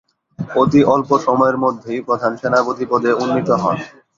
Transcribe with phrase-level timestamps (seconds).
[0.55, 3.77] অতি অল্প সময়ের মধ্যেই প্রধান সেনাপতি পদে উন্নীত হন।